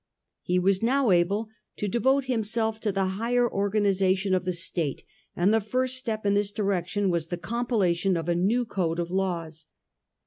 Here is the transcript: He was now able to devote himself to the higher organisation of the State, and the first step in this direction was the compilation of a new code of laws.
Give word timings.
He 0.41 0.57
was 0.57 0.81
now 0.81 1.11
able 1.11 1.47
to 1.75 1.87
devote 1.87 2.25
himself 2.25 2.79
to 2.79 2.91
the 2.91 3.05
higher 3.05 3.47
organisation 3.47 4.33
of 4.33 4.45
the 4.45 4.51
State, 4.53 5.03
and 5.35 5.53
the 5.53 5.61
first 5.61 5.95
step 5.95 6.25
in 6.25 6.33
this 6.33 6.49
direction 6.49 7.11
was 7.11 7.27
the 7.27 7.37
compilation 7.37 8.17
of 8.17 8.27
a 8.27 8.33
new 8.33 8.65
code 8.65 8.97
of 8.97 9.11
laws. 9.11 9.67